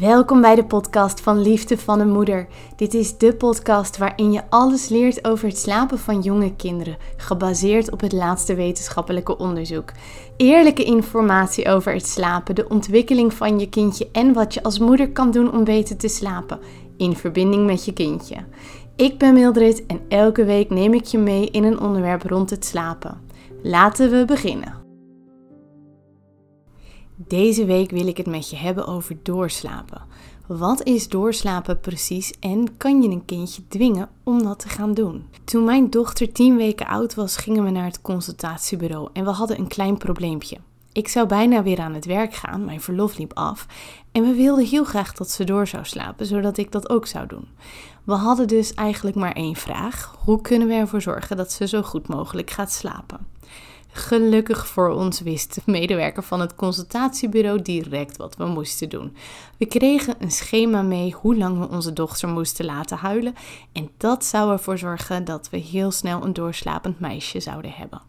Welkom 0.00 0.40
bij 0.40 0.54
de 0.54 0.64
podcast 0.64 1.20
van 1.20 1.40
Liefde 1.40 1.78
van 1.78 2.00
een 2.00 2.10
Moeder. 2.10 2.46
Dit 2.76 2.94
is 2.94 3.18
de 3.18 3.34
podcast 3.34 3.98
waarin 3.98 4.32
je 4.32 4.42
alles 4.48 4.88
leert 4.88 5.24
over 5.24 5.48
het 5.48 5.58
slapen 5.58 5.98
van 5.98 6.20
jonge 6.20 6.56
kinderen, 6.56 6.96
gebaseerd 7.16 7.90
op 7.90 8.00
het 8.00 8.12
laatste 8.12 8.54
wetenschappelijke 8.54 9.38
onderzoek. 9.38 9.92
Eerlijke 10.36 10.84
informatie 10.84 11.68
over 11.68 11.92
het 11.92 12.06
slapen, 12.06 12.54
de 12.54 12.68
ontwikkeling 12.68 13.34
van 13.34 13.58
je 13.58 13.68
kindje 13.68 14.08
en 14.12 14.32
wat 14.32 14.54
je 14.54 14.62
als 14.62 14.78
moeder 14.78 15.10
kan 15.10 15.30
doen 15.30 15.52
om 15.52 15.64
beter 15.64 15.96
te 15.96 16.08
slapen, 16.08 16.58
in 16.96 17.16
verbinding 17.16 17.66
met 17.66 17.84
je 17.84 17.92
kindje. 17.92 18.36
Ik 18.96 19.18
ben 19.18 19.34
Mildred 19.34 19.86
en 19.86 20.00
elke 20.08 20.44
week 20.44 20.70
neem 20.70 20.94
ik 20.94 21.04
je 21.04 21.18
mee 21.18 21.50
in 21.50 21.64
een 21.64 21.80
onderwerp 21.80 22.22
rond 22.22 22.50
het 22.50 22.64
slapen. 22.64 23.20
Laten 23.62 24.10
we 24.10 24.24
beginnen. 24.24 24.83
Deze 27.16 27.64
week 27.64 27.90
wil 27.90 28.06
ik 28.06 28.16
het 28.16 28.26
met 28.26 28.50
je 28.50 28.56
hebben 28.56 28.86
over 28.86 29.16
doorslapen. 29.22 30.02
Wat 30.46 30.82
is 30.82 31.08
doorslapen 31.08 31.80
precies 31.80 32.32
en 32.40 32.76
kan 32.76 33.02
je 33.02 33.08
een 33.08 33.24
kindje 33.24 33.62
dwingen 33.68 34.08
om 34.22 34.42
dat 34.42 34.58
te 34.58 34.68
gaan 34.68 34.94
doen? 34.94 35.24
Toen 35.44 35.64
mijn 35.64 35.90
dochter 35.90 36.32
10 36.32 36.56
weken 36.56 36.86
oud 36.86 37.14
was, 37.14 37.36
gingen 37.36 37.64
we 37.64 37.70
naar 37.70 37.84
het 37.84 38.00
consultatiebureau 38.00 39.08
en 39.12 39.24
we 39.24 39.30
hadden 39.30 39.58
een 39.58 39.68
klein 39.68 39.98
probleempje. 39.98 40.56
Ik 40.92 41.08
zou 41.08 41.26
bijna 41.26 41.62
weer 41.62 41.80
aan 41.80 41.94
het 41.94 42.04
werk 42.04 42.34
gaan, 42.34 42.64
mijn 42.64 42.80
verlof 42.80 43.18
liep 43.18 43.32
af 43.32 43.66
en 44.12 44.22
we 44.22 44.34
wilden 44.34 44.66
heel 44.66 44.84
graag 44.84 45.12
dat 45.12 45.30
ze 45.30 45.44
door 45.44 45.66
zou 45.66 45.84
slapen, 45.84 46.26
zodat 46.26 46.56
ik 46.56 46.72
dat 46.72 46.88
ook 46.90 47.06
zou 47.06 47.26
doen. 47.26 47.48
We 48.04 48.14
hadden 48.14 48.48
dus 48.48 48.74
eigenlijk 48.74 49.16
maar 49.16 49.32
één 49.32 49.56
vraag: 49.56 50.16
hoe 50.24 50.40
kunnen 50.40 50.68
we 50.68 50.74
ervoor 50.74 51.02
zorgen 51.02 51.36
dat 51.36 51.52
ze 51.52 51.68
zo 51.68 51.82
goed 51.82 52.08
mogelijk 52.08 52.50
gaat 52.50 52.72
slapen? 52.72 53.26
Gelukkig 53.96 54.66
voor 54.66 54.88
ons 54.88 55.20
wist 55.20 55.54
de 55.54 55.62
medewerker 55.64 56.22
van 56.22 56.40
het 56.40 56.54
consultatiebureau 56.54 57.62
direct 57.62 58.16
wat 58.16 58.36
we 58.36 58.46
moesten 58.46 58.88
doen. 58.88 59.16
We 59.58 59.66
kregen 59.66 60.14
een 60.18 60.30
schema 60.30 60.82
mee 60.82 61.12
hoe 61.12 61.36
lang 61.36 61.58
we 61.58 61.68
onze 61.68 61.92
dochter 61.92 62.28
moesten 62.28 62.64
laten 62.64 62.96
huilen 62.96 63.34
en 63.72 63.90
dat 63.96 64.24
zou 64.24 64.52
ervoor 64.52 64.78
zorgen 64.78 65.24
dat 65.24 65.50
we 65.50 65.56
heel 65.56 65.90
snel 65.90 66.24
een 66.24 66.32
doorslapend 66.32 67.00
meisje 67.00 67.40
zouden 67.40 67.70
hebben. 67.70 68.02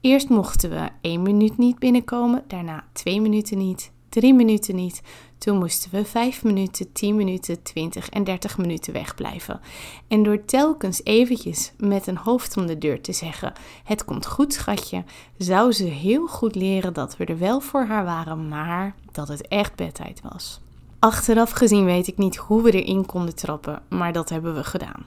Eerst 0.00 0.28
mochten 0.28 0.70
we 0.70 0.88
één 1.00 1.22
minuut 1.22 1.58
niet 1.58 1.78
binnenkomen, 1.78 2.44
daarna 2.46 2.84
twee 2.92 3.20
minuten 3.20 3.58
niet, 3.58 3.92
drie 4.20 4.34
minuten 4.34 4.74
niet. 4.74 5.02
Toen 5.38 5.58
moesten 5.58 5.90
we 5.90 6.04
5 6.04 6.44
minuten, 6.44 6.92
10 6.92 7.16
minuten, 7.16 7.62
20 7.62 8.08
en 8.08 8.24
30 8.24 8.58
minuten 8.58 8.92
wegblijven. 8.92 9.60
En 10.08 10.22
door 10.22 10.44
telkens 10.44 11.04
eventjes 11.04 11.72
met 11.78 12.06
een 12.06 12.16
hoofd 12.16 12.56
om 12.56 12.66
de 12.66 12.78
deur 12.78 13.00
te 13.00 13.12
zeggen: 13.12 13.52
Het 13.84 14.04
komt 14.04 14.26
goed, 14.26 14.52
schatje, 14.52 15.04
zou 15.38 15.72
ze 15.72 15.84
heel 15.84 16.26
goed 16.26 16.54
leren 16.54 16.92
dat 16.92 17.16
we 17.16 17.24
er 17.24 17.38
wel 17.38 17.60
voor 17.60 17.84
haar 17.84 18.04
waren, 18.04 18.48
maar 18.48 18.94
dat 19.12 19.28
het 19.28 19.48
echt 19.48 19.74
bedtijd 19.74 20.20
was. 20.22 20.60
Achteraf 20.98 21.50
gezien 21.50 21.84
weet 21.84 22.06
ik 22.06 22.16
niet 22.18 22.36
hoe 22.36 22.62
we 22.62 22.82
erin 22.82 23.06
konden 23.06 23.34
trappen, 23.34 23.82
maar 23.88 24.12
dat 24.12 24.28
hebben 24.28 24.54
we 24.54 24.64
gedaan. 24.64 25.06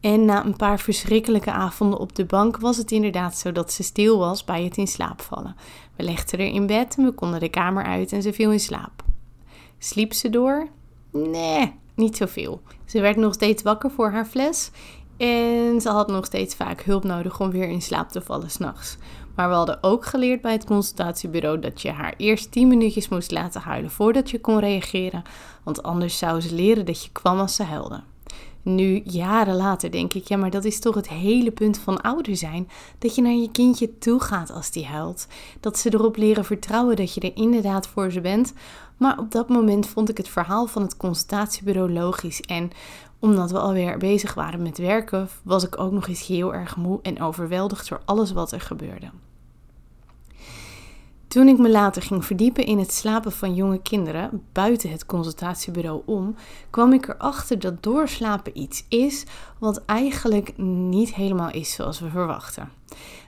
En 0.00 0.24
na 0.24 0.44
een 0.44 0.56
paar 0.56 0.78
verschrikkelijke 0.78 1.50
avonden 1.50 1.98
op 1.98 2.16
de 2.16 2.24
bank 2.24 2.56
was 2.56 2.76
het 2.76 2.92
inderdaad 2.92 3.36
zo 3.36 3.52
dat 3.52 3.72
ze 3.72 3.82
stil 3.82 4.18
was 4.18 4.44
bij 4.44 4.64
het 4.64 4.76
in 4.76 4.86
slaap 4.86 5.20
vallen. 5.20 5.56
We 5.96 6.02
legden 6.02 6.38
er 6.38 6.46
in 6.46 6.66
bed 6.66 6.94
en 6.98 7.04
we 7.04 7.12
konden 7.12 7.40
de 7.40 7.48
kamer 7.48 7.84
uit 7.84 8.12
en 8.12 8.22
ze 8.22 8.32
viel 8.32 8.52
in 8.52 8.60
slaap. 8.60 9.04
Sliep 9.78 10.12
ze 10.12 10.30
door? 10.30 10.68
Nee, 11.12 11.74
niet 11.94 12.16
zoveel. 12.16 12.60
Ze 12.84 13.00
werd 13.00 13.16
nog 13.16 13.34
steeds 13.34 13.62
wakker 13.62 13.90
voor 13.90 14.10
haar 14.10 14.26
fles 14.26 14.70
en 15.16 15.80
ze 15.80 15.88
had 15.88 16.08
nog 16.08 16.24
steeds 16.24 16.54
vaak 16.54 16.82
hulp 16.82 17.04
nodig 17.04 17.40
om 17.40 17.50
weer 17.50 17.68
in 17.68 17.82
slaap 17.82 18.08
te 18.08 18.20
vallen 18.20 18.50
s'nachts. 18.50 18.96
Maar 19.34 19.48
we 19.48 19.54
hadden 19.54 19.82
ook 19.82 20.06
geleerd 20.06 20.40
bij 20.40 20.52
het 20.52 20.64
consultatiebureau 20.64 21.58
dat 21.58 21.82
je 21.82 21.90
haar 21.90 22.14
eerst 22.16 22.52
10 22.52 22.68
minuutjes 22.68 23.08
moest 23.08 23.30
laten 23.30 23.60
huilen 23.60 23.90
voordat 23.90 24.30
je 24.30 24.40
kon 24.40 24.58
reageren, 24.58 25.22
want 25.62 25.82
anders 25.82 26.18
zou 26.18 26.40
ze 26.40 26.54
leren 26.54 26.86
dat 26.86 27.04
je 27.04 27.12
kwam 27.12 27.38
als 27.38 27.54
ze 27.54 27.62
huilde. 27.62 28.02
Nu, 28.68 29.00
jaren 29.04 29.56
later, 29.56 29.90
denk 29.90 30.14
ik, 30.14 30.28
ja, 30.28 30.36
maar 30.36 30.50
dat 30.50 30.64
is 30.64 30.80
toch 30.80 30.94
het 30.94 31.08
hele 31.08 31.50
punt 31.50 31.78
van 31.78 32.00
ouder 32.00 32.36
zijn: 32.36 32.68
dat 32.98 33.14
je 33.14 33.22
naar 33.22 33.32
je 33.32 33.50
kindje 33.50 33.98
toe 33.98 34.20
gaat 34.20 34.52
als 34.52 34.70
die 34.70 34.86
huilt. 34.86 35.26
Dat 35.60 35.78
ze 35.78 35.94
erop 35.94 36.16
leren 36.16 36.44
vertrouwen 36.44 36.96
dat 36.96 37.14
je 37.14 37.20
er 37.20 37.36
inderdaad 37.36 37.88
voor 37.88 38.10
ze 38.10 38.20
bent. 38.20 38.52
Maar 38.96 39.18
op 39.18 39.30
dat 39.30 39.48
moment 39.48 39.86
vond 39.86 40.08
ik 40.08 40.16
het 40.16 40.28
verhaal 40.28 40.66
van 40.66 40.82
het 40.82 40.96
consultatiebureau 40.96 41.92
logisch. 41.92 42.40
En 42.40 42.70
omdat 43.18 43.50
we 43.50 43.58
alweer 43.58 43.98
bezig 43.98 44.34
waren 44.34 44.62
met 44.62 44.78
werken, 44.78 45.28
was 45.42 45.64
ik 45.64 45.80
ook 45.80 45.92
nog 45.92 46.08
eens 46.08 46.26
heel 46.26 46.54
erg 46.54 46.76
moe 46.76 46.98
en 47.02 47.20
overweldigd 47.20 47.88
door 47.88 48.00
alles 48.04 48.32
wat 48.32 48.52
er 48.52 48.60
gebeurde. 48.60 49.10
Toen 51.28 51.48
ik 51.48 51.58
me 51.58 51.70
later 51.70 52.02
ging 52.02 52.24
verdiepen 52.24 52.66
in 52.66 52.78
het 52.78 52.92
slapen 52.92 53.32
van 53.32 53.54
jonge 53.54 53.82
kinderen 53.82 54.46
buiten 54.52 54.90
het 54.90 55.06
consultatiebureau 55.06 56.02
om, 56.04 56.34
kwam 56.70 56.92
ik 56.92 57.08
erachter 57.08 57.58
dat 57.58 57.82
doorslapen 57.82 58.58
iets 58.58 58.84
is 58.88 59.24
wat 59.58 59.82
eigenlijk 59.84 60.58
niet 60.58 61.14
helemaal 61.14 61.50
is 61.50 61.72
zoals 61.72 62.00
we 62.00 62.08
verwachten. 62.08 62.70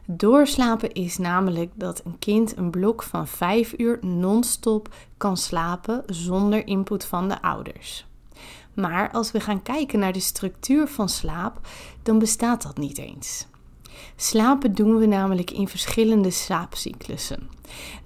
Doorslapen 0.06 0.92
is 0.92 1.18
namelijk 1.18 1.70
dat 1.74 2.02
een 2.04 2.18
kind 2.18 2.56
een 2.56 2.70
blok 2.70 3.02
van 3.02 3.26
5 3.26 3.74
uur 3.76 3.98
non-stop 4.00 4.94
kan 5.16 5.36
slapen 5.36 6.02
zonder 6.06 6.66
input 6.66 7.04
van 7.04 7.28
de 7.28 7.42
ouders. 7.42 8.06
Maar 8.74 9.10
als 9.10 9.30
we 9.30 9.40
gaan 9.40 9.62
kijken 9.62 9.98
naar 9.98 10.12
de 10.12 10.20
structuur 10.20 10.88
van 10.88 11.08
slaap, 11.08 11.60
dan 12.02 12.18
bestaat 12.18 12.62
dat 12.62 12.78
niet 12.78 12.98
eens. 12.98 13.46
Slapen 14.16 14.74
doen 14.74 14.98
we 14.98 15.06
namelijk 15.06 15.50
in 15.50 15.68
verschillende 15.68 16.30
slaapcyclussen. 16.30 17.48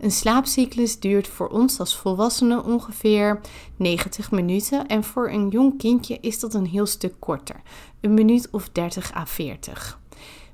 Een 0.00 0.10
slaapcyclus 0.10 1.00
duurt 1.00 1.28
voor 1.28 1.48
ons 1.48 1.78
als 1.78 1.97
volwassenen 1.97 2.64
ongeveer 2.64 3.41
90 3.76 4.31
minuten 4.31 4.86
en 4.86 5.04
voor 5.04 5.31
een 5.31 5.48
jong 5.48 5.78
kindje 5.78 6.19
is 6.20 6.41
dat 6.41 6.54
een 6.54 6.66
heel 6.66 6.86
stuk 6.86 7.14
korter, 7.19 7.62
een 8.00 8.14
minuut 8.14 8.48
of 8.50 8.69
30 8.69 9.14
à 9.14 9.26
40. 9.26 10.00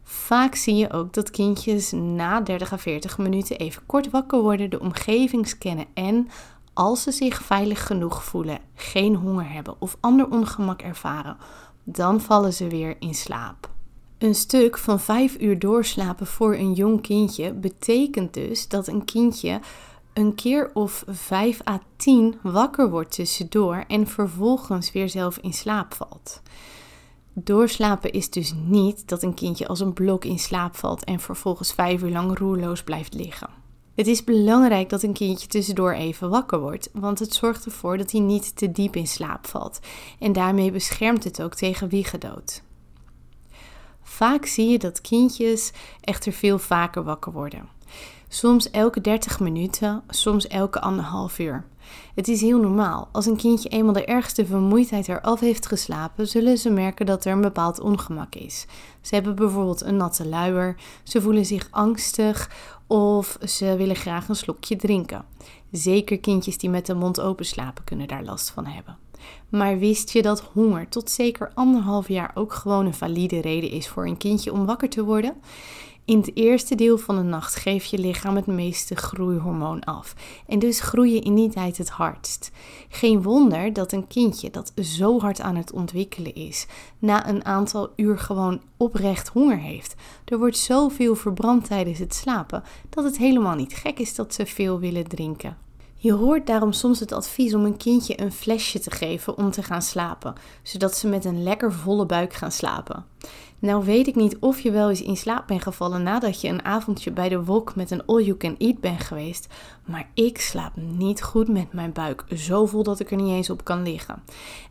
Vaak 0.03 0.55
zie 0.55 0.75
je 0.75 0.93
ook 0.93 1.13
dat 1.13 1.31
kindjes 1.31 1.93
na 1.93 2.41
30 2.41 2.73
à 2.73 2.77
40 2.77 3.19
minuten 3.19 3.57
even 3.57 3.83
kort 3.87 4.11
wakker 4.11 4.41
worden, 4.41 4.71
de 4.71 4.81
omgeving 4.81 5.49
scannen 5.49 5.87
en 5.95 6.29
als 6.73 7.03
ze 7.03 7.13
zich 7.13 7.43
veilig 7.43 7.87
genoeg 7.87 8.25
voelen, 8.25 8.59
geen 8.75 9.15
honger 9.15 9.51
hebben 9.53 9.75
of 9.79 9.97
ander 10.01 10.31
ongemak 10.31 10.83
ervaren, 10.83 11.37
dan 11.85 12.21
vallen 12.21 12.53
ze 12.53 12.69
weer 12.69 12.97
in 12.99 13.15
slaap. 13.15 13.71
Een 14.19 14.35
stuk 14.35 14.79
van 14.79 15.01
5 15.01 15.41
uur 15.41 15.59
doorslapen 15.59 16.27
voor 16.27 16.55
een 16.55 16.73
jong 16.73 17.01
kindje 17.01 17.53
betekent 17.53 18.35
dus 18.35 18.69
dat 18.69 18.87
een 18.87 19.05
kindje 19.05 19.61
een 20.13 20.35
keer 20.35 20.71
of 20.75 21.05
5 21.07 21.61
à 21.69 21.81
10 21.97 22.39
wakker 22.43 22.91
wordt 22.91 23.13
tussendoor 23.15 23.85
en 23.89 24.07
vervolgens 24.07 24.93
weer 24.93 25.09
zelf 25.09 25.39
in 25.39 25.53
slaap 25.53 25.95
valt. 25.95 26.43
Doorslapen 27.33 28.13
is 28.13 28.31
dus 28.31 28.55
niet 28.67 29.09
dat 29.09 29.23
een 29.23 29.35
kindje 29.35 29.69
als 29.69 29.81
een 29.81 29.93
blok 29.93 30.25
in 30.25 30.39
slaap 30.39 30.77
valt 30.77 31.05
en 31.05 31.21
vervolgens 31.21 31.73
5 31.73 32.03
uur 32.03 32.11
lang 32.11 32.39
roerloos 32.39 32.83
blijft 32.83 33.15
liggen. 33.15 33.51
Het 33.95 34.07
is 34.07 34.25
belangrijk 34.25 34.89
dat 34.89 35.03
een 35.03 35.13
kindje 35.13 35.49
tussendoor 35.49 35.93
even 35.93 36.31
wakker 36.31 36.61
wordt, 36.61 36.91
want 36.93 37.19
het 37.19 37.35
zorgt 37.35 37.65
ervoor 37.65 37.99
dat 37.99 38.11
hij 38.11 38.21
niet 38.21 38.57
te 38.57 38.73
diep 38.73 38.97
in 38.97 39.07
slaap 39.07 39.47
valt 39.47 39.79
en 40.19 40.33
daarmee 40.33 40.71
beschermt 40.71 41.25
het 41.25 41.43
ook 41.43 41.55
tegen 41.55 41.89
wiegedood. 41.89 42.63
Vaak 44.09 44.47
zie 44.47 44.69
je 44.69 44.79
dat 44.79 45.01
kindjes 45.01 45.73
echter 46.01 46.33
veel 46.33 46.59
vaker 46.59 47.03
wakker 47.03 47.33
worden. 47.33 47.69
Soms 48.29 48.71
elke 48.71 49.01
30 49.01 49.41
minuten, 49.41 50.03
soms 50.09 50.47
elke 50.47 50.81
anderhalf 50.81 51.39
uur. 51.39 51.65
Het 52.15 52.29
is 52.29 52.41
heel 52.41 52.61
normaal. 52.61 53.09
Als 53.13 53.27
een 53.27 53.37
kindje 53.37 53.69
eenmaal 53.69 53.93
de 53.93 54.05
ergste 54.05 54.47
vermoeidheid 54.47 55.09
eraf 55.09 55.41
heeft 55.41 55.67
geslapen, 55.67 56.29
zullen 56.29 56.59
ze 56.59 56.71
merken 56.71 57.07
dat 57.07 57.25
er 57.25 57.33
een 57.33 57.41
bepaald 57.41 57.81
ongemak 57.81 58.35
is. 58.35 58.67
Ze 59.01 59.15
hebben 59.15 59.35
bijvoorbeeld 59.35 59.83
een 59.83 59.97
natte 59.97 60.29
luier, 60.29 60.77
ze 61.03 61.21
voelen 61.21 61.47
zich 61.47 61.69
angstig 61.71 62.51
of 62.87 63.39
ze 63.47 63.77
willen 63.77 63.97
graag 63.97 64.29
een 64.29 64.37
slokje 64.37 64.77
drinken. 64.77 65.25
Zeker 65.71 66.19
kindjes 66.19 66.59
die 66.59 66.71
met 66.71 66.87
de 66.87 66.95
mond 66.95 67.21
open 67.21 67.47
slapen 67.47 67.85
kunnen 67.85 68.09
daar 68.09 68.25
last 68.25 68.51
van 68.51 68.67
hebben. 68.67 69.08
Maar 69.49 69.79
wist 69.79 70.11
je 70.11 70.23
dat 70.23 70.41
honger 70.41 70.89
tot 70.89 71.11
zeker 71.11 71.51
anderhalf 71.55 72.09
jaar 72.09 72.31
ook 72.35 72.53
gewoon 72.53 72.87
een 72.87 72.95
valide 72.95 73.41
reden 73.41 73.71
is 73.71 73.89
voor 73.89 74.07
een 74.07 74.17
kindje 74.17 74.53
om 74.53 74.67
wakker 74.67 74.89
te 74.89 75.05
worden? 75.05 75.35
In 76.09 76.19
het 76.19 76.37
eerste 76.37 76.75
deel 76.75 76.99
van 76.99 77.17
de 77.17 77.23
nacht 77.23 77.55
geeft 77.55 77.91
je 77.91 77.99
lichaam 77.99 78.37
het 78.37 78.47
meeste 78.47 78.97
groeihormoon 78.97 79.85
af. 79.85 80.15
En 80.47 80.59
dus 80.59 80.81
groei 80.81 81.15
je 81.15 81.21
in 81.21 81.35
die 81.35 81.49
tijd 81.49 81.79
het 81.79 81.89
hardst. 81.89 82.51
Geen 82.89 83.23
wonder 83.23 83.73
dat 83.73 83.93
een 83.93 84.07
kindje 84.07 84.51
dat 84.51 84.73
zo 84.77 85.21
hard 85.21 85.41
aan 85.41 85.57
het 85.57 85.73
ontwikkelen 85.73 86.35
is, 86.35 86.67
na 86.99 87.29
een 87.29 87.45
aantal 87.45 87.93
uur 87.97 88.19
gewoon 88.19 88.61
oprecht 88.77 89.29
honger 89.29 89.59
heeft. 89.59 89.95
Er 90.25 90.39
wordt 90.39 90.57
zoveel 90.57 91.15
verbrand 91.15 91.65
tijdens 91.65 91.99
het 91.99 92.15
slapen 92.15 92.63
dat 92.89 93.05
het 93.05 93.19
helemaal 93.19 93.55
niet 93.55 93.75
gek 93.75 93.99
is 93.99 94.15
dat 94.15 94.35
ze 94.35 94.47
veel 94.47 94.79
willen 94.79 95.09
drinken. 95.09 95.68
Je 96.01 96.13
hoort 96.13 96.47
daarom 96.47 96.73
soms 96.73 97.01
het 97.01 97.13
advies 97.13 97.55
om 97.55 97.65
een 97.65 97.77
kindje 97.77 98.21
een 98.21 98.33
flesje 98.33 98.79
te 98.79 98.91
geven 98.91 99.37
om 99.37 99.51
te 99.51 99.63
gaan 99.63 99.83
slapen, 99.83 100.35
zodat 100.63 100.97
ze 100.97 101.09
met 101.09 101.25
een 101.25 101.43
lekker 101.43 101.73
volle 101.73 102.07
buik 102.07 102.33
gaan 102.33 102.53
slapen. 102.53 103.05
Nou 103.59 103.85
weet 103.85 104.07
ik 104.07 104.15
niet 104.15 104.39
of 104.39 104.61
je 104.61 104.71
wel 104.71 104.89
eens 104.89 105.03
in 105.03 105.17
slaap 105.17 105.47
bent 105.47 105.63
gevallen 105.63 106.03
nadat 106.03 106.41
je 106.41 106.49
een 106.49 106.65
avondje 106.65 107.11
bij 107.11 107.29
de 107.29 107.45
wok 107.45 107.75
met 107.75 107.91
een 107.91 108.07
all 108.07 108.23
you 108.23 108.37
can 108.37 108.57
eat 108.59 108.81
bent 108.81 109.01
geweest, 109.01 109.47
maar 109.85 110.11
ik 110.15 110.41
slaap 110.41 110.73
niet 110.77 111.23
goed 111.23 111.49
met 111.49 111.73
mijn 111.73 111.93
buik, 111.93 112.25
zo 112.35 112.67
vol 112.67 112.83
dat 112.83 113.01
ik 113.01 113.11
er 113.11 113.17
niet 113.17 113.35
eens 113.35 113.51
op 113.51 113.65
kan 113.65 113.83
liggen. 113.83 114.23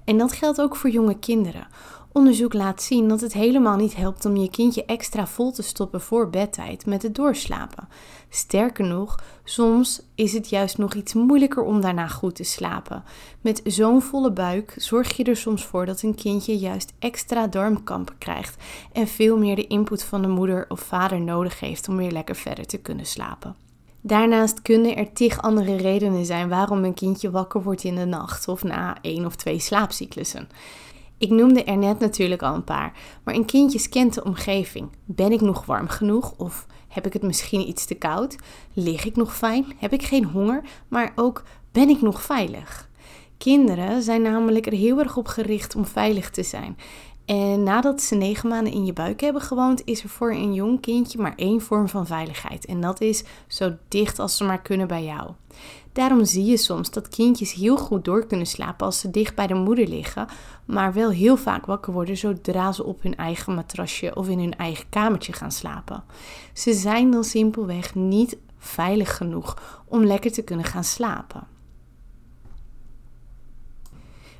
En 0.06 0.18
dat 0.18 0.34
geldt 0.34 0.62
ook 0.62 0.76
voor 0.76 0.90
jonge 0.90 1.20
kinderen. 1.20 1.68
Onderzoek 2.12 2.54
laat 2.54 2.82
zien 2.82 3.08
dat 3.08 3.22
het 3.22 3.34
helemaal 3.34 3.76
niet 3.76 3.96
helpt 3.96 4.26
om 4.26 4.38
je 4.38 4.50
kindje 4.50 4.86
extra 4.86 5.28
vol 5.28 5.52
te 5.52 5.62
stoppen 5.62 6.02
voor 6.02 6.30
bedtijd 6.30 6.86
met 6.86 7.04
het 7.04 7.16
doorslapen. 7.16 7.88
Sterker 8.30 8.86
nog, 8.86 9.24
soms 9.44 10.02
is 10.16 10.34
het 10.34 10.50
juist 10.50 10.78
nog 10.78 10.94
iets 10.94 11.14
moeilijker 11.14 11.64
om 11.64 11.82
daarna 11.82 12.08
goed 12.08 12.36
te 12.36 12.44
slapen. 12.44 13.04
Met 13.42 13.62
zo'n 13.64 14.02
volle 14.02 14.32
buik 14.32 14.74
zorg 14.78 15.18
je 15.18 15.24
er 15.24 15.36
soms 15.36 15.66
voor 15.66 15.86
dat 15.86 16.02
een 16.02 16.16
kindje 16.16 16.58
juist 16.58 16.94
extra 17.00 17.48
darmkampen 17.48 18.18
krijgt 18.18 18.64
en 18.94 19.08
veel 19.08 19.38
meer 19.38 19.56
de 19.56 19.68
input 19.68 20.04
van 20.04 20.22
de 20.22 20.28
moeder 20.28 20.66
of 20.68 20.80
vader 20.80 21.22
nodig 21.22 21.60
heeft 21.60 21.88
om 21.88 21.98
weer 21.98 22.12
lekker 22.12 22.36
verder 22.36 22.66
te 22.66 22.78
kunnen 22.78 23.06
slapen. 23.06 23.56
Daarnaast 24.02 24.62
kunnen 24.62 24.96
er 24.96 25.14
tig 25.14 25.42
andere 25.42 25.76
redenen 25.76 26.26
zijn 26.26 26.50
waarom 26.50 26.84
een 26.84 26.94
kindje 26.94 27.32
wakker 27.32 27.64
wordt 27.64 27.84
in 27.84 27.96
de 27.96 28.06
nacht 28.06 28.48
of 28.48 28.64
na 28.64 28.98
één 29.02 29.26
of 29.26 29.36
twee 29.36 29.60
slaapcyclussen. 29.60 30.50
Ik 31.18 31.30
noemde 31.30 31.64
er 31.64 31.78
net 31.78 32.00
natuurlijk 32.00 32.42
al 32.42 32.54
een 32.56 32.64
paar, 32.64 32.94
maar 33.24 33.36
een 33.36 33.46
kindje 33.46 33.80
scant 33.80 34.14
de 34.14 34.24
omgeving. 34.24 34.90
Ben 35.06 35.32
ik 35.32 35.42
nog 35.42 35.66
warm 35.66 35.88
genoeg 35.88 36.34
of 36.38 36.66
heb 36.88 37.06
ik 37.06 37.14
het 37.14 37.22
misschien 37.24 37.68
iets 37.68 37.86
te 37.86 37.96
koud? 37.96 38.36
Lig 38.74 39.06
ik 39.06 39.16
nog 39.16 39.36
fijn? 39.36 39.66
Heb 39.78 39.94
ik 39.94 40.04
geen 40.04 40.26
honger? 40.26 40.64
Maar 40.88 41.12
ook 41.16 41.44
ben 41.72 41.90
ik 41.90 42.02
nog 42.02 42.22
veilig? 42.22 42.90
Kinderen 43.38 44.02
zijn 44.02 44.22
namelijk 44.22 44.66
er 44.66 44.74
heel 44.74 45.00
erg 45.00 45.18
op 45.18 45.28
gericht 45.28 45.76
om 45.76 45.86
veilig 45.86 46.30
te 46.30 46.44
zijn. 46.44 46.78
En 47.28 47.64
nadat 47.64 48.02
ze 48.02 48.16
negen 48.16 48.50
maanden 48.50 48.74
in 48.74 48.86
je 48.86 48.94
buik 48.94 49.22
hebben 49.22 49.42
gewoond, 49.42 49.82
is 49.86 50.04
er 50.04 50.10
voor 50.10 50.32
een 50.32 50.54
jong 50.54 50.82
kindje 50.82 51.22
maar 51.22 51.34
één 51.36 51.62
vorm 51.62 51.88
van 51.88 52.06
veiligheid. 52.06 52.66
En 52.66 52.82
dat 52.82 53.02
is 53.02 53.24
zo 53.48 53.74
dicht 53.88 54.20
als 54.20 54.38
ze 54.38 54.44
maar 54.44 54.62
kunnen 54.62 54.88
bij 54.88 55.04
jou. 55.04 55.32
Daarom 55.94 56.26
zie 56.26 56.46
je 56.46 56.58
soms 56.58 56.92
dat 56.92 57.08
kindjes 57.08 57.54
heel 57.54 57.78
goed 57.78 58.06
door 58.06 58.26
kunnen 58.26 58.48
slapen 58.48 58.86
als 58.86 59.00
ze 59.00 59.12
dicht 59.12 59.36
bij 59.36 59.48
de 59.48 59.54
moeder 59.54 59.88
liggen, 59.88 60.28
maar 60.66 60.94
wel 60.94 61.10
heel 61.10 61.38
vaak 61.38 61.66
wakker 61.66 61.94
worden 61.94 62.18
zodra 62.18 62.72
ze 62.72 62.84
op 62.84 63.02
hun 63.02 63.16
eigen 63.16 63.56
matrasje 63.56 64.16
of 64.16 64.28
in 64.28 64.40
hun 64.40 64.56
eigen 64.56 64.90
kamertje 64.90 65.34
gaan 65.34 65.52
slapen. 65.52 66.04
Ze 66.54 66.74
zijn 66.74 67.12
dan 67.12 67.24
simpelweg 67.24 67.96
niet 67.96 68.38
veilig 68.58 69.18
genoeg 69.18 69.82
om 69.86 70.04
lekker 70.04 70.32
te 70.32 70.42
kunnen 70.42 70.66
gaan 70.66 70.84
slapen. 70.84 71.57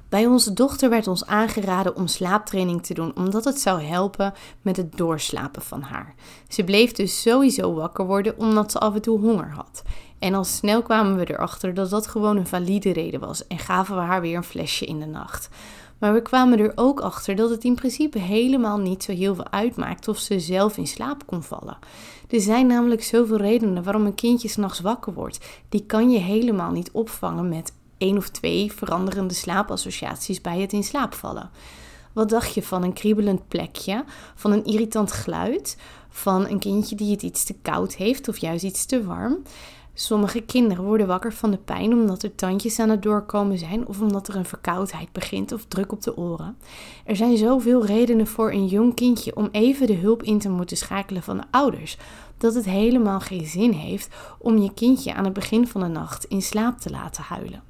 Bij 0.10 0.26
onze 0.26 0.54
dochter 0.54 0.90
werd 0.90 1.08
ons 1.08 1.26
aangeraden 1.26 1.96
om 1.96 2.08
slaaptraining 2.08 2.84
te 2.84 2.94
doen, 2.94 3.16
omdat 3.16 3.44
het 3.44 3.60
zou 3.60 3.82
helpen 3.82 4.34
met 4.62 4.78
het 4.78 4.98
doorslapen 4.98 5.62
van 5.62 5.82
haar. 5.82 6.16
Ze 6.48 6.64
bleef 6.64 6.92
dus 6.92 7.22
sowieso 7.22 7.74
wakker 7.74 8.06
worden 8.06 8.38
omdat 8.38 8.72
ze 8.72 8.80
af 8.80 8.96
en 8.96 9.02
toe 9.02 9.20
honger 9.20 9.52
had. 9.52 9.84
En 10.20 10.34
al 10.34 10.44
snel 10.44 10.82
kwamen 10.82 11.16
we 11.16 11.32
erachter 11.32 11.74
dat 11.74 11.90
dat 11.90 12.08
gewoon 12.08 12.38
een 12.38 12.48
valide 12.48 12.94
reden 12.94 13.20
was 13.20 13.48
en 13.48 13.60
gaven 13.60 13.96
we 13.96 14.02
haar 14.02 14.22
weer 14.22 14.38
een 14.38 14.44
flesje 14.44 14.86
in 14.86 15.00
de 15.00 15.06
nacht. 15.06 15.50
Maar 15.98 16.14
we 16.14 16.22
kwamen 16.22 16.60
er 16.60 16.72
ook 16.76 17.00
achter 17.00 17.36
dat 17.36 17.50
het 17.50 17.64
in 17.64 17.76
principe 17.76 18.20
helemaal 18.20 18.78
niet 18.78 19.04
zo 19.04 19.12
heel 19.12 19.36
veel 19.36 19.52
uitmaakt 19.52 20.08
of 20.08 20.18
ze 20.18 20.40
zelf 20.40 20.78
in 20.78 20.88
slaap 20.88 21.26
kon 21.26 21.44
vallen. 21.44 21.78
Er 22.30 22.42
zijn 22.42 22.68
namelijk 22.68 23.04
zoveel 23.04 23.38
redenen 23.38 23.84
waarom 23.84 24.06
een 24.06 24.16
kindje 24.16 24.48
s'nachts 24.48 24.80
wakker 24.80 25.14
wordt. 25.14 25.40
Die 25.70 25.86
kan 25.86 26.10
je 26.10 26.20
helemaal 26.20 26.72
niet 26.72 26.92
opvangen 26.92 27.50
met 27.50 27.72
één 27.98 28.18
of 28.18 28.30
twee 28.30 28.72
veranderende 28.72 29.34
slaapassociaties 29.34 30.42
bij 30.42 30.60
het 30.60 30.74
in 30.74 30.84
slaap 30.84 31.14
vallen. 31.14 31.50
Wat 32.14 32.30
dacht 32.30 32.54
je 32.54 32.64
van 32.64 32.84
een 32.84 32.94
kriebelend 32.94 33.48
plekje, 33.48 34.04
van 34.36 34.52
een 34.52 34.66
irritant 34.66 35.12
geluid, 35.12 35.78
van 36.10 36.48
een 36.48 36.60
kindje 36.60 36.96
die 36.96 37.12
het 37.12 37.22
iets 37.22 37.44
te 37.44 37.56
koud 37.62 37.96
heeft 37.96 38.28
of 38.28 38.38
juist 38.38 38.64
iets 38.64 38.86
te 38.86 39.04
warm? 39.04 39.42
Sommige 40.00 40.42
kinderen 40.42 40.84
worden 40.84 41.08
wakker 41.08 41.34
van 41.34 41.52
de 41.52 41.58
pijn 41.58 41.94
omdat 41.94 42.24
er 42.24 42.36
tandjes 42.36 42.80
aan 42.80 42.90
het 42.90 43.02
doorkomen 43.02 43.58
zijn 43.58 43.88
of 43.88 44.02
omdat 44.02 44.28
er 44.28 44.36
een 44.36 44.46
verkoudheid 44.46 45.12
begint 45.12 45.52
of 45.52 45.66
druk 45.66 45.92
op 45.92 46.02
de 46.02 46.18
oren. 46.18 46.58
Er 47.06 47.16
zijn 47.16 47.38
zoveel 47.38 47.86
redenen 47.86 48.28
voor 48.28 48.52
een 48.52 48.68
jong 48.68 48.96
kindje 48.96 49.36
om 49.36 49.50
even 49.52 49.88
de 49.88 49.96
hulp 49.96 50.24
in 50.24 50.40
te 50.40 50.50
moeten 50.50 50.78
schakelen 50.78 51.24
van 51.24 51.38
de 51.38 51.44
ouders, 51.52 51.98
dat 52.38 52.54
het 52.54 52.66
helemaal 52.66 53.20
geen 53.20 53.46
zin 53.46 53.72
heeft 53.72 54.16
om 54.38 54.58
je 54.58 54.74
kindje 54.74 55.14
aan 55.14 55.24
het 55.24 55.34
begin 55.34 55.68
van 55.68 55.82
de 55.82 55.88
nacht 55.88 56.26
in 56.26 56.42
slaap 56.42 56.80
te 56.80 56.90
laten 56.90 57.24
huilen. 57.24 57.67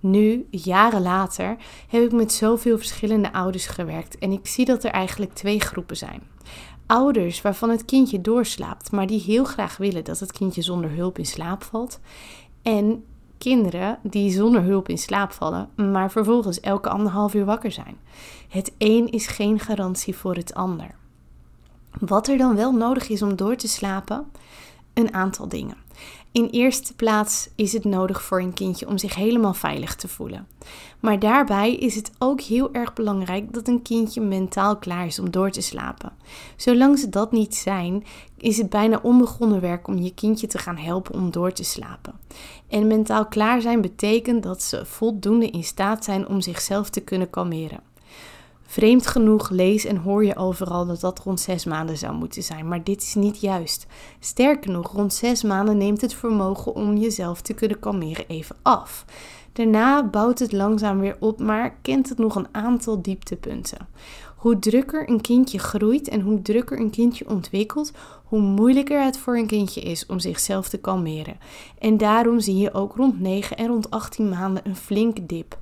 Nu, 0.00 0.46
jaren 0.50 1.02
later, 1.02 1.56
heb 1.88 2.02
ik 2.02 2.12
met 2.12 2.32
zoveel 2.32 2.76
verschillende 2.76 3.32
ouders 3.32 3.66
gewerkt 3.66 4.18
en 4.18 4.32
ik 4.32 4.46
zie 4.46 4.64
dat 4.64 4.84
er 4.84 4.90
eigenlijk 4.90 5.34
twee 5.34 5.60
groepen 5.60 5.96
zijn. 5.96 6.22
Ouders 6.86 7.42
waarvan 7.42 7.70
het 7.70 7.84
kindje 7.84 8.20
doorslaapt, 8.20 8.92
maar 8.92 9.06
die 9.06 9.20
heel 9.20 9.44
graag 9.44 9.76
willen 9.76 10.04
dat 10.04 10.18
het 10.18 10.32
kindje 10.32 10.62
zonder 10.62 10.90
hulp 10.90 11.18
in 11.18 11.26
slaap 11.26 11.62
valt. 11.62 12.00
En 12.62 13.04
kinderen 13.38 13.98
die 14.02 14.30
zonder 14.30 14.62
hulp 14.62 14.88
in 14.88 14.98
slaap 14.98 15.32
vallen, 15.32 15.68
maar 15.76 16.10
vervolgens 16.10 16.60
elke 16.60 16.88
anderhalf 16.88 17.34
uur 17.34 17.44
wakker 17.44 17.72
zijn. 17.72 17.96
Het 18.48 18.72
een 18.78 19.10
is 19.10 19.26
geen 19.26 19.58
garantie 19.58 20.16
voor 20.16 20.34
het 20.34 20.54
ander. 20.54 20.94
Wat 22.00 22.28
er 22.28 22.38
dan 22.38 22.56
wel 22.56 22.72
nodig 22.72 23.08
is 23.08 23.22
om 23.22 23.36
door 23.36 23.56
te 23.56 23.68
slapen? 23.68 24.30
Een 24.94 25.14
aantal 25.14 25.48
dingen. 25.48 25.76
In 26.38 26.48
eerste 26.50 26.94
plaats 26.94 27.48
is 27.54 27.72
het 27.72 27.84
nodig 27.84 28.22
voor 28.22 28.40
een 28.40 28.54
kindje 28.54 28.86
om 28.86 28.98
zich 28.98 29.14
helemaal 29.14 29.54
veilig 29.54 29.96
te 29.96 30.08
voelen. 30.08 30.46
Maar 31.00 31.18
daarbij 31.18 31.74
is 31.74 31.94
het 31.94 32.10
ook 32.18 32.40
heel 32.40 32.72
erg 32.72 32.92
belangrijk 32.92 33.52
dat 33.52 33.68
een 33.68 33.82
kindje 33.82 34.20
mentaal 34.20 34.76
klaar 34.76 35.06
is 35.06 35.18
om 35.18 35.30
door 35.30 35.50
te 35.50 35.60
slapen. 35.60 36.12
Zolang 36.56 36.98
ze 36.98 37.08
dat 37.08 37.32
niet 37.32 37.54
zijn, 37.54 38.04
is 38.36 38.58
het 38.58 38.70
bijna 38.70 39.00
onbegonnen 39.02 39.60
werk 39.60 39.88
om 39.88 39.98
je 39.98 40.14
kindje 40.14 40.46
te 40.46 40.58
gaan 40.58 40.76
helpen 40.76 41.14
om 41.14 41.30
door 41.30 41.52
te 41.52 41.64
slapen. 41.64 42.14
En 42.68 42.86
mentaal 42.86 43.26
klaar 43.26 43.60
zijn 43.60 43.80
betekent 43.80 44.42
dat 44.42 44.62
ze 44.62 44.86
voldoende 44.86 45.50
in 45.50 45.64
staat 45.64 46.04
zijn 46.04 46.28
om 46.28 46.40
zichzelf 46.40 46.90
te 46.90 47.00
kunnen 47.00 47.30
kalmeren. 47.30 47.87
Vreemd 48.70 49.06
genoeg 49.06 49.50
lees 49.50 49.84
en 49.84 49.96
hoor 49.96 50.24
je 50.24 50.36
overal 50.36 50.86
dat 50.86 51.00
dat 51.00 51.18
rond 51.18 51.40
zes 51.40 51.64
maanden 51.64 51.98
zou 51.98 52.14
moeten 52.14 52.42
zijn, 52.42 52.68
maar 52.68 52.84
dit 52.84 53.02
is 53.02 53.14
niet 53.14 53.40
juist. 53.40 53.86
Sterker 54.20 54.70
nog, 54.70 54.92
rond 54.92 55.14
zes 55.14 55.42
maanden 55.42 55.76
neemt 55.76 56.00
het 56.00 56.14
vermogen 56.14 56.74
om 56.74 56.96
jezelf 56.96 57.40
te 57.40 57.54
kunnen 57.54 57.78
kalmeren 57.78 58.24
even 58.26 58.56
af. 58.62 59.04
Daarna 59.52 60.04
bouwt 60.04 60.38
het 60.38 60.52
langzaam 60.52 61.00
weer 61.00 61.16
op, 61.20 61.40
maar 61.40 61.76
kent 61.82 62.08
het 62.08 62.18
nog 62.18 62.34
een 62.34 62.46
aantal 62.52 63.02
dieptepunten. 63.02 63.88
Hoe 64.36 64.58
drukker 64.58 65.08
een 65.08 65.20
kindje 65.20 65.58
groeit 65.58 66.08
en 66.08 66.20
hoe 66.20 66.42
drukker 66.42 66.80
een 66.80 66.90
kindje 66.90 67.28
ontwikkelt, 67.28 67.92
hoe 68.24 68.40
moeilijker 68.40 69.04
het 69.04 69.18
voor 69.18 69.36
een 69.36 69.46
kindje 69.46 69.80
is 69.80 70.06
om 70.06 70.18
zichzelf 70.18 70.68
te 70.68 70.78
kalmeren. 70.78 71.38
En 71.78 71.96
daarom 71.96 72.40
zie 72.40 72.56
je 72.56 72.74
ook 72.74 72.96
rond 72.96 73.20
9 73.20 73.56
en 73.56 73.66
rond 73.66 73.90
18 73.90 74.28
maanden 74.28 74.62
een 74.66 74.76
flinke 74.76 75.26
dip. 75.26 75.58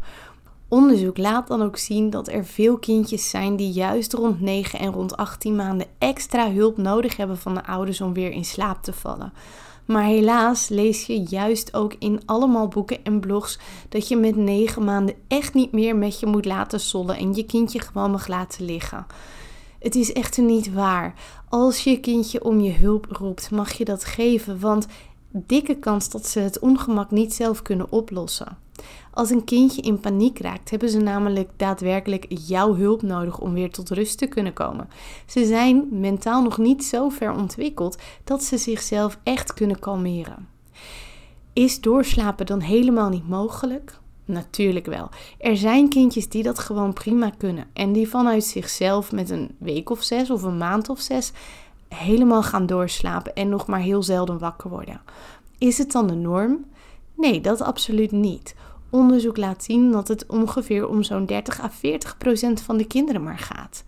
Onderzoek 0.68 1.18
laat 1.18 1.48
dan 1.48 1.62
ook 1.62 1.76
zien 1.76 2.10
dat 2.10 2.28
er 2.28 2.44
veel 2.44 2.78
kindjes 2.78 3.30
zijn 3.30 3.56
die 3.56 3.70
juist 3.70 4.12
rond 4.12 4.40
9 4.40 4.78
en 4.78 4.92
rond 4.92 5.16
18 5.16 5.56
maanden 5.56 5.86
extra 5.98 6.52
hulp 6.52 6.76
nodig 6.76 7.16
hebben 7.16 7.38
van 7.38 7.54
de 7.54 7.66
ouders 7.66 8.00
om 8.00 8.12
weer 8.12 8.30
in 8.30 8.44
slaap 8.44 8.82
te 8.82 8.92
vallen. 8.92 9.32
Maar 9.84 10.04
helaas 10.04 10.68
lees 10.68 11.06
je 11.06 11.22
juist 11.22 11.74
ook 11.74 11.94
in 11.98 12.20
allemaal 12.24 12.68
boeken 12.68 13.04
en 13.04 13.20
blogs 13.20 13.58
dat 13.88 14.08
je 14.08 14.16
met 14.16 14.36
9 14.36 14.84
maanden 14.84 15.14
echt 15.28 15.54
niet 15.54 15.72
meer 15.72 15.96
met 15.96 16.20
je 16.20 16.26
moet 16.26 16.44
laten 16.44 16.80
sollen 16.80 17.16
en 17.16 17.34
je 17.34 17.44
kindje 17.44 17.80
gewoon 17.80 18.10
mag 18.10 18.26
laten 18.26 18.64
liggen. 18.64 19.06
Het 19.78 19.94
is 19.94 20.12
echter 20.12 20.42
niet 20.42 20.72
waar. 20.72 21.14
Als 21.48 21.84
je 21.84 22.00
kindje 22.00 22.44
om 22.44 22.60
je 22.60 22.72
hulp 22.72 23.06
roept, 23.10 23.50
mag 23.50 23.72
je 23.72 23.84
dat 23.84 24.04
geven, 24.04 24.60
want 24.60 24.86
dikke 25.30 25.78
kans 25.78 26.10
dat 26.10 26.26
ze 26.26 26.40
het 26.40 26.58
ongemak 26.58 27.10
niet 27.10 27.34
zelf 27.34 27.62
kunnen 27.62 27.92
oplossen. 27.92 28.65
Als 29.12 29.30
een 29.30 29.44
kindje 29.44 29.82
in 29.82 30.00
paniek 30.00 30.38
raakt, 30.38 30.70
hebben 30.70 30.88
ze 30.88 30.98
namelijk 30.98 31.50
daadwerkelijk 31.56 32.26
jouw 32.28 32.74
hulp 32.74 33.02
nodig 33.02 33.38
om 33.38 33.52
weer 33.52 33.70
tot 33.70 33.90
rust 33.90 34.18
te 34.18 34.26
kunnen 34.26 34.52
komen. 34.52 34.88
Ze 35.26 35.46
zijn 35.46 35.88
mentaal 35.90 36.42
nog 36.42 36.58
niet 36.58 36.84
zo 36.84 37.08
ver 37.08 37.32
ontwikkeld 37.32 37.98
dat 38.24 38.42
ze 38.42 38.58
zichzelf 38.58 39.18
echt 39.22 39.54
kunnen 39.54 39.78
kalmeren. 39.78 40.48
Is 41.52 41.80
doorslapen 41.80 42.46
dan 42.46 42.60
helemaal 42.60 43.08
niet 43.08 43.28
mogelijk? 43.28 43.98
Natuurlijk 44.24 44.86
wel. 44.86 45.08
Er 45.38 45.56
zijn 45.56 45.88
kindjes 45.88 46.28
die 46.28 46.42
dat 46.42 46.58
gewoon 46.58 46.92
prima 46.92 47.30
kunnen 47.38 47.66
en 47.72 47.92
die 47.92 48.08
vanuit 48.08 48.44
zichzelf 48.44 49.12
met 49.12 49.30
een 49.30 49.50
week 49.58 49.90
of 49.90 50.02
zes 50.02 50.30
of 50.30 50.42
een 50.42 50.58
maand 50.58 50.88
of 50.88 51.00
zes 51.00 51.32
helemaal 51.88 52.42
gaan 52.42 52.66
doorslapen 52.66 53.34
en 53.34 53.48
nog 53.48 53.66
maar 53.66 53.80
heel 53.80 54.02
zelden 54.02 54.38
wakker 54.38 54.70
worden. 54.70 55.00
Is 55.58 55.78
het 55.78 55.92
dan 55.92 56.06
de 56.06 56.14
norm? 56.14 56.64
Nee, 57.16 57.40
dat 57.40 57.60
absoluut 57.60 58.12
niet. 58.12 58.54
Onderzoek 58.90 59.36
laat 59.36 59.64
zien 59.64 59.92
dat 59.92 60.08
het 60.08 60.26
ongeveer 60.26 60.88
om 60.88 61.02
zo'n 61.02 61.26
30 61.26 61.60
à 61.60 61.70
40 61.70 62.18
procent 62.18 62.60
van 62.60 62.76
de 62.76 62.86
kinderen 62.86 63.22
maar 63.22 63.38
gaat. 63.38 63.84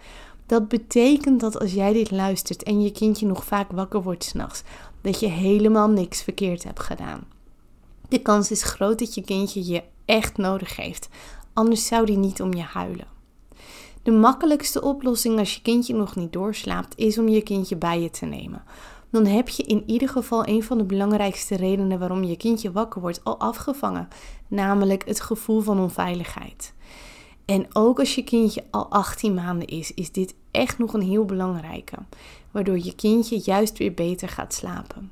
Dat 0.47 0.69
betekent 0.69 1.41
dat 1.41 1.61
als 1.61 1.73
jij 1.73 1.93
dit 1.93 2.11
luistert 2.11 2.63
en 2.63 2.83
je 2.83 2.93
kindje 2.93 3.27
nog 3.27 3.45
vaak 3.45 3.73
wakker 3.73 4.03
wordt 4.03 4.25
s'nachts, 4.25 4.63
dat 5.01 5.21
je 5.21 5.27
helemaal 5.27 5.89
niks 5.89 6.23
verkeerd 6.23 6.65
hebt 6.65 6.81
gedaan. 6.81 7.25
De 8.09 8.19
kans 8.19 8.51
is 8.51 8.63
groot 8.63 8.99
dat 8.99 9.15
je 9.15 9.23
kindje 9.23 9.67
je 9.67 9.83
echt 10.05 10.37
nodig 10.37 10.77
heeft, 10.77 11.09
anders 11.53 11.87
zou 11.87 12.07
die 12.07 12.17
niet 12.17 12.43
om 12.43 12.55
je 12.55 12.63
huilen. 12.63 13.07
De 14.03 14.11
makkelijkste 14.11 14.83
oplossing 14.83 15.39
als 15.39 15.55
je 15.55 15.63
kindje 15.63 15.95
nog 15.95 16.17
niet 16.17 16.33
doorslaapt, 16.33 16.97
is 16.97 17.19
om 17.19 17.29
je 17.29 17.43
kindje 17.43 17.77
bij 17.77 18.01
je 18.01 18.11
te 18.11 18.27
nemen. 18.27 18.63
Dan 19.11 19.27
heb 19.27 19.49
je 19.49 19.63
in 19.63 19.83
ieder 19.87 20.09
geval 20.09 20.47
een 20.47 20.63
van 20.63 20.79
de 20.79 20.85
belangrijkste 20.85 21.57
redenen 21.57 21.99
waarom 21.99 22.25
je 22.25 22.37
kindje 22.37 22.73
wakker 22.73 23.01
wordt 23.01 23.25
al 23.25 23.39
afgevangen, 23.39 24.09
namelijk 24.49 25.07
het 25.07 25.21
gevoel 25.21 25.61
van 25.61 25.81
onveiligheid. 25.81 26.75
En 27.45 27.67
ook 27.73 27.99
als 27.99 28.15
je 28.15 28.25
kindje 28.25 28.65
al 28.71 28.91
18 28.91 29.35
maanden 29.35 29.69
is, 29.69 29.95
is 29.95 30.13
dit 30.13 30.35
echt 30.51 30.79
nog 30.79 30.93
een 30.93 31.03
heel 31.03 31.25
belangrijke, 31.25 31.97
waardoor 32.51 32.79
je 32.79 32.95
kindje 32.95 33.41
juist 33.45 33.79
weer 33.79 33.95
beter 33.95 34.29
gaat 34.29 34.55
slapen. 34.55 35.11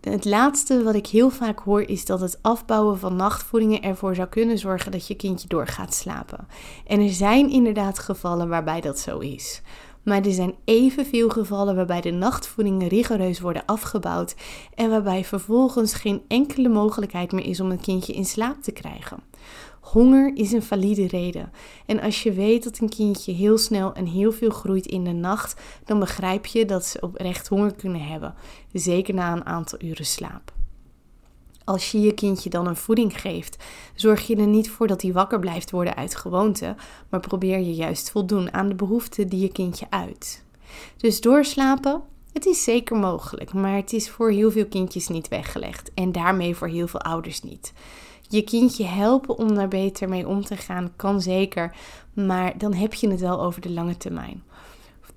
Het 0.00 0.24
laatste 0.24 0.82
wat 0.82 0.94
ik 0.94 1.06
heel 1.06 1.30
vaak 1.30 1.58
hoor 1.58 1.82
is 1.82 2.04
dat 2.04 2.20
het 2.20 2.38
afbouwen 2.42 2.98
van 2.98 3.16
nachtvoedingen 3.16 3.82
ervoor 3.82 4.14
zou 4.14 4.28
kunnen 4.28 4.58
zorgen 4.58 4.92
dat 4.92 5.06
je 5.06 5.14
kindje 5.14 5.48
door 5.48 5.66
gaat 5.66 5.94
slapen. 5.94 6.48
En 6.86 7.00
er 7.00 7.12
zijn 7.12 7.50
inderdaad 7.50 7.98
gevallen 7.98 8.48
waarbij 8.48 8.80
dat 8.80 8.98
zo 8.98 9.18
is. 9.18 9.62
Maar 10.04 10.24
er 10.24 10.32
zijn 10.32 10.54
evenveel 10.64 11.28
gevallen 11.28 11.76
waarbij 11.76 12.00
de 12.00 12.10
nachtvoedingen 12.10 12.88
rigoureus 12.88 13.40
worden 13.40 13.64
afgebouwd 13.66 14.34
en 14.74 14.90
waarbij 14.90 15.24
vervolgens 15.24 15.94
geen 15.94 16.22
enkele 16.28 16.68
mogelijkheid 16.68 17.32
meer 17.32 17.44
is 17.44 17.60
om 17.60 17.70
een 17.70 17.80
kindje 17.80 18.12
in 18.12 18.24
slaap 18.24 18.62
te 18.62 18.72
krijgen. 18.72 19.18
Honger 19.80 20.36
is 20.36 20.52
een 20.52 20.62
valide 20.62 21.06
reden. 21.06 21.52
En 21.86 22.00
als 22.00 22.22
je 22.22 22.32
weet 22.32 22.64
dat 22.64 22.78
een 22.78 22.88
kindje 22.88 23.32
heel 23.32 23.58
snel 23.58 23.92
en 23.92 24.06
heel 24.06 24.32
veel 24.32 24.50
groeit 24.50 24.86
in 24.86 25.04
de 25.04 25.12
nacht, 25.12 25.60
dan 25.84 25.98
begrijp 25.98 26.46
je 26.46 26.64
dat 26.64 26.84
ze 26.84 27.00
oprecht 27.00 27.48
honger 27.48 27.74
kunnen 27.74 28.06
hebben. 28.06 28.34
Zeker 28.72 29.14
na 29.14 29.32
een 29.32 29.46
aantal 29.46 29.78
uren 29.82 30.06
slaap. 30.06 30.52
Als 31.64 31.92
je 31.92 32.00
je 32.00 32.12
kindje 32.12 32.50
dan 32.50 32.66
een 32.66 32.76
voeding 32.76 33.20
geeft, 33.20 33.64
zorg 33.94 34.26
je 34.26 34.36
er 34.36 34.46
niet 34.46 34.70
voor 34.70 34.86
dat 34.86 35.02
hij 35.02 35.12
wakker 35.12 35.38
blijft 35.38 35.70
worden 35.70 35.94
uit 35.94 36.16
gewoonte, 36.16 36.76
maar 37.08 37.20
probeer 37.20 37.58
je 37.58 37.74
juist 37.74 38.10
voldoen 38.10 38.52
aan 38.52 38.68
de 38.68 38.74
behoeften 38.74 39.28
die 39.28 39.40
je 39.40 39.52
kindje 39.52 39.86
uit. 39.90 40.44
Dus 40.96 41.20
doorslapen, 41.20 42.02
het 42.32 42.46
is 42.46 42.64
zeker 42.64 42.96
mogelijk, 42.96 43.52
maar 43.52 43.76
het 43.76 43.92
is 43.92 44.10
voor 44.10 44.30
heel 44.30 44.50
veel 44.50 44.66
kindjes 44.66 45.08
niet 45.08 45.28
weggelegd 45.28 45.90
en 45.94 46.12
daarmee 46.12 46.56
voor 46.56 46.68
heel 46.68 46.86
veel 46.86 47.00
ouders 47.00 47.42
niet. 47.42 47.72
Je 48.28 48.42
kindje 48.42 48.84
helpen 48.84 49.36
om 49.38 49.54
daar 49.54 49.68
beter 49.68 50.08
mee 50.08 50.28
om 50.28 50.44
te 50.44 50.56
gaan 50.56 50.92
kan 50.96 51.20
zeker, 51.20 51.76
maar 52.12 52.58
dan 52.58 52.74
heb 52.74 52.94
je 52.94 53.08
het 53.08 53.20
wel 53.20 53.42
over 53.42 53.60
de 53.60 53.70
lange 53.70 53.96
termijn. 53.96 54.42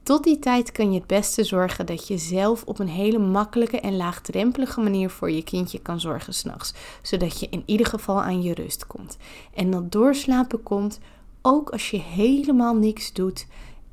Tot 0.07 0.23
die 0.23 0.39
tijd 0.39 0.71
kan 0.71 0.91
je 0.91 0.99
het 0.99 1.07
beste 1.07 1.43
zorgen 1.43 1.85
dat 1.85 2.07
je 2.07 2.17
zelf 2.17 2.63
op 2.63 2.79
een 2.79 2.87
hele 2.87 3.17
makkelijke 3.17 3.79
en 3.79 3.97
laagdrempelige 3.97 4.79
manier 4.79 5.09
voor 5.09 5.31
je 5.31 5.43
kindje 5.43 5.79
kan 5.79 5.99
zorgen 5.99 6.33
s'nachts. 6.33 6.73
Zodat 7.01 7.39
je 7.39 7.47
in 7.49 7.63
ieder 7.65 7.85
geval 7.85 8.21
aan 8.21 8.41
je 8.41 8.53
rust 8.53 8.87
komt. 8.87 9.17
En 9.53 9.71
dat 9.71 9.91
doorslapen 9.91 10.63
komt, 10.63 10.99
ook 11.41 11.69
als 11.69 11.89
je 11.89 11.97
helemaal 11.97 12.75
niks 12.75 13.13
doet, 13.13 13.47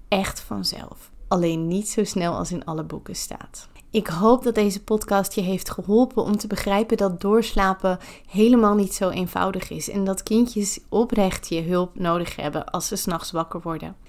echt 0.09 0.41
vanzelf. 0.41 1.11
Alleen 1.29 1.67
niet 1.69 1.89
zo 1.89 2.05
snel 2.05 2.35
als 2.35 2.53
in 2.53 2.65
alle 2.65 2.85
boeken 2.85 3.17
staat. 3.17 3.69
Ik 3.91 4.07
hoop 4.07 4.43
dat 4.43 4.55
deze 4.55 4.83
podcast 4.83 5.33
je 5.33 5.41
heeft 5.41 5.71
geholpen 5.71 6.23
om 6.23 6.37
te 6.37 6.47
begrijpen 6.47 6.97
dat 6.97 7.21
doorslapen 7.21 7.99
helemaal 8.29 8.75
niet 8.75 8.95
zo 8.95 9.09
eenvoudig 9.09 9.71
is 9.71 9.91
en 9.91 10.05
dat 10.05 10.23
kindjes 10.23 10.81
oprecht 10.89 11.49
je 11.49 11.63
hulp 11.63 11.99
nodig 11.99 12.37
hebben 12.37 12.65
als 12.65 12.89
ze 12.89 12.97
s'nachts 12.97 13.31
wakker 13.31 13.61
worden. 13.61 14.04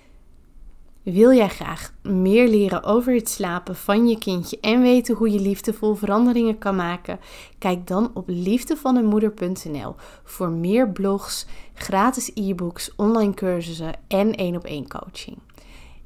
Wil 1.05 1.33
jij 1.33 1.49
graag 1.49 1.93
meer 2.01 2.47
leren 2.47 2.83
over 2.83 3.13
het 3.13 3.29
slapen 3.29 3.75
van 3.75 4.07
je 4.07 4.17
kindje 4.17 4.59
en 4.59 4.81
weten 4.81 5.15
hoe 5.15 5.31
je 5.31 5.39
liefdevol 5.39 5.95
veranderingen 5.95 6.57
kan 6.57 6.75
maken? 6.75 7.19
Kijk 7.57 7.87
dan 7.87 8.11
op 8.13 8.23
liefdevaneenmoeder.nl 8.27 9.95
voor 10.23 10.49
meer 10.49 10.89
blogs, 10.89 11.45
gratis 11.73 12.31
e-books, 12.33 12.95
online 12.95 13.33
cursussen 13.33 13.93
en 14.07 14.35
één 14.35 14.55
op 14.55 14.63
één 14.63 14.87
coaching. 14.87 15.37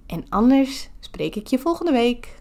En 0.05 0.25
anders 0.29 0.89
spreek 0.99 1.35
ik 1.35 1.47
je 1.47 1.59
volgende 1.59 1.91
week. 1.91 2.38